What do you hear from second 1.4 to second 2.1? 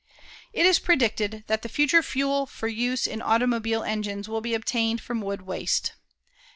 that the future